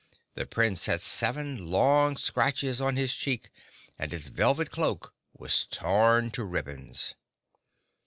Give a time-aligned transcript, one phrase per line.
[0.33, 3.51] The Prince had seven long scratches on his cheek
[3.99, 7.13] and his velvet cloak was torn to ribbons.